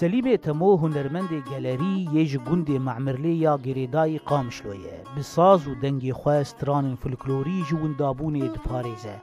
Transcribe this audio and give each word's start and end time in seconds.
Selîmê 0.00 0.36
Temo 0.44 0.70
hunermendê 0.82 1.38
gelerî 1.50 1.94
yê 2.14 2.24
ji 2.30 2.38
gundê 2.48 2.76
Memerlê 2.86 3.34
ya 3.46 3.54
Girêdayê 3.66 4.18
qamişlo 4.30 4.72
ye. 4.84 4.96
Bi 5.16 5.22
saz 5.34 5.60
û 5.70 5.72
dengê 5.82 6.12
xwe 6.20 6.38
stranên 6.52 6.96
folklorî 7.02 7.56
ji 7.68 7.74
windabûnê 7.82 8.46
diparêze. 8.54 9.16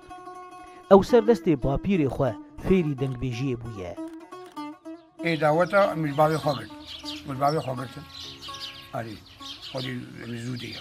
Ew 0.94 1.02
serdestê 1.12 1.54
papîrê 1.66 2.08
xwe 2.16 2.32
fêrî 2.66 2.94
dengbêjiyê 3.02 3.56
bûye. 3.64 3.92
Êdaweta 5.34 5.82
milbavê 6.04 6.38
xwe 6.44 6.54
girt. 6.60 6.72
Milbavê 7.30 7.60
xwe 7.66 7.74
girtin. 7.80 8.06
Arî. 8.98 9.16
Xwedî 9.70 9.94
zûdê 10.46 10.72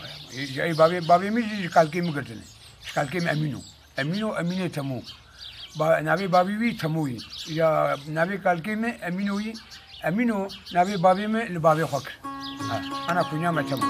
ji 0.54 0.60
ey 0.62 0.70
bavê 0.80 0.98
bavê 1.10 1.30
min 1.30 1.42
ji 1.48 1.56
ji 1.62 1.68
kalkê 1.78 2.00
min 2.02 2.12
girtine. 2.12 2.44
Ji 2.86 2.90
kalkê 2.98 3.18
min 3.24 3.28
emîn 3.34 3.54
û. 3.58 3.60
Emîn 4.00 4.22
û 4.28 4.30
emînê 4.42 4.68
temû. 4.78 5.00
navê 6.08 6.26
bavî 6.32 6.54
wî 6.62 6.70
temûyî. 6.82 7.18
Ya 7.60 7.68
navê 8.18 8.36
kalkê 8.46 8.76
min 8.76 8.92
emîn 9.08 9.28
ûyî 9.38 9.54
Amino 10.04 10.48
nabi 10.74 10.96
babimi 10.98 11.48
li 11.48 11.58
babi 11.58 11.82
xok. 11.82 12.04
Ana 13.10 13.22
kunya 13.30 13.52
me 13.52 13.62
tamo. 13.70 13.86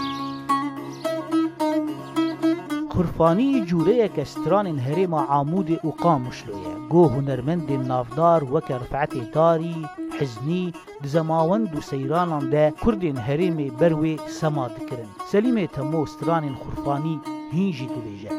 کورفانی 2.92 3.64
جورەیەک 3.70 4.12
کە 4.16 4.24
سترانین 4.34 4.78
هەرێمە 4.86 5.20
عامودی 5.34 5.78
و 5.84 5.88
قامشلویە 6.02 6.74
گۆ 6.92 7.02
هوەرمەندین 7.14 7.82
نافدار 7.92 8.40
وەکە 8.52 8.74
ڕفعەتی 8.82 9.24
تاری 9.36 9.76
حزنی 10.18 10.64
دزەماوەند 11.02 11.66
و 11.76 11.80
سەیراناندا 11.90 12.64
کوردین 12.82 13.18
هەرێمی 13.28 13.70
بەروێ 13.80 14.14
سەما 14.38 14.66
دکردن 14.76 15.10
سەلیمێ 15.30 15.64
تەمۆ 15.74 16.02
سترانین 16.14 16.54
خورفانی 16.62 17.16
هینجی 17.56 17.88
دبێژە 17.94 18.32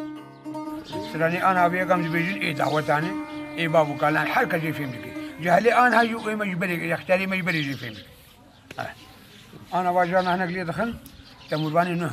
سترانی 1.09 1.39
ئانا 1.45 1.65
بێگەم 1.71 2.01
دبێژین 2.07 2.37
ئێداوەتانێ 2.45 3.11
ئێ 3.57 3.65
بابووکانان 3.73 4.27
هەر 4.33 4.45
کەژێ 4.51 4.71
فێم 4.77 4.91
دکرد 4.95 5.12
جهلي 5.43 5.73
انا 5.73 5.99
هاي 5.99 6.09
اي 6.27 6.35
مجبري 6.35 6.89
يختاري 6.89 7.27
مجبري 7.27 7.57
يجي 7.59 7.73
في 7.73 7.97
آه. 8.79 8.89
انا 9.73 9.89
واجرنا 9.89 10.35
هناك 10.35 10.49
اللي 10.49 10.63
دخل 10.63 10.95
باني 11.51 11.93
نه 11.95 12.11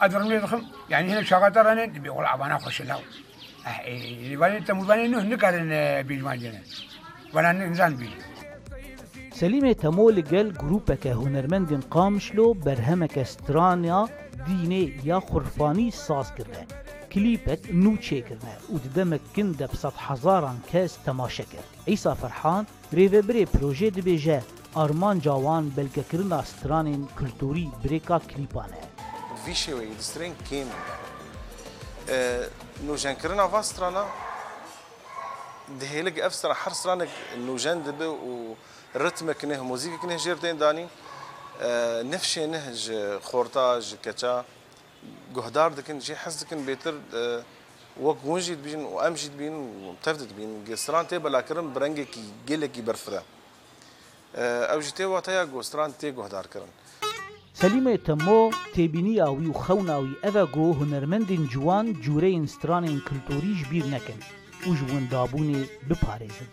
ادر 0.00 0.22
لي 0.22 0.38
دخل 0.38 0.62
يعني 0.90 1.12
هنا 1.12 1.22
شغاتر 1.22 1.72
انا 1.72 1.84
بيقول 1.86 2.24
عبانا 2.26 2.58
خش 2.58 2.82
له 2.82 3.00
باني 4.36 4.60
تمرباني 4.60 5.08
نهن 5.08 5.28
نكارن 5.28 6.02
بيجمان 6.02 6.38
جنا 6.38 6.58
ولا 7.34 7.50
انسان 7.50 7.96
بيجي 7.96 8.16
سليمة 9.32 9.72
تمول 9.72 10.22
قال 10.24 10.52
جروبك 10.52 11.06
هنرمند 11.06 11.84
قامشلو 11.90 12.52
برهمك 12.52 13.18
استرانيا 13.18 14.06
دينية 14.46 14.92
يا 15.04 15.20
خرفاني 15.20 15.90
ساز 15.90 16.30
کرده 16.30 16.66
کلیپت 17.16 17.62
نوچێ 17.84 18.20
کردە 18.28 18.54
و 18.72 18.76
دەمە 18.96 19.18
کندە 19.36 19.66
بە 19.72 19.78
هزاران 20.08 20.58
کەس 20.72 20.92
تەماشە 21.06 21.44
کرد 21.52 21.70
ئیسا 21.88 22.14
فەرحان 22.20 22.64
رێوەبرێ 22.98 23.44
پرۆژێ 23.52 23.88
دەبێژە 23.98 24.40
ئارمان 24.76 25.16
جاوان 25.26 25.64
بەلگەکردنا 25.76 26.40
سترانên 26.52 27.00
کللتوری 27.16 27.66
برێکا 27.82 28.18
کلیپانە 28.30 28.78
Vî 29.44 29.54
şeweyî 29.62 29.94
distrên 30.00 30.34
kêm 30.48 30.68
nûjenkirina 32.88 33.46
va 33.52 33.62
strana 33.62 34.04
dihêlik 35.80 36.16
ev 36.26 36.30
stra 36.38 36.54
her 36.54 36.70
stranek 36.80 37.10
nûjen 37.48 37.78
dibe 37.86 38.08
û 38.30 38.32
ritmekine 39.04 39.54
hemozîkekine 39.60 40.16
jêr 40.24 40.38
tên 40.44 40.56
danî 40.60 40.86
nefşê 42.12 42.44
neh 42.52 42.66
ji 42.84 42.98
xorta 43.30 43.80
ji 43.86 43.96
keça 44.04 44.36
جهدار 45.36 45.72
دكن 45.72 46.00
شي 46.00 46.16
حس 46.16 46.44
دكن 46.44 46.62
بيتر 46.66 46.94
وك 48.00 48.18
ونجد 48.24 48.62
بين 48.62 48.78
وامجد 48.80 49.36
بين 49.36 49.52
ومتفدت 49.52 50.32
بين 50.34 50.64
جسران 50.64 51.06
تي 51.08 51.18
بلا 51.18 51.40
كرم 51.40 51.72
برنجي 51.72 52.04
كي 52.04 52.24
جيلي 52.46 52.68
كي 52.68 52.82
برفدا 52.82 53.22
او 54.72 54.80
جتي 54.80 55.04
واتايا 55.04 55.44
جسران 55.44 55.92
تي 55.98 56.10
جهدار 56.10 56.46
كرن 56.46 56.68
سلیمه 57.54 57.96
تمو 57.96 58.50
تیبینی 58.74 59.22
آوی 59.22 59.46
و 59.48 59.52
خوناوی 59.52 60.12
اوه 60.24 60.44
گو 60.44 60.72
هنرمندین 60.72 61.46
جوان 61.46 61.92
جوره 61.92 62.26
انسترانین 62.36 63.00
کلتوریش 63.00 63.68
بیر 63.70 63.86
نکن 63.86 64.20
و 64.66 64.74
جوان 64.74 65.08
دابونه 65.10 65.66
بپارزن 65.90 66.48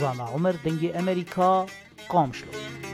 زانا 0.00 0.24
عمر 0.24 0.54
دنگ 0.64 0.84
امریکا 0.96 1.66
قامشلو 2.08 2.91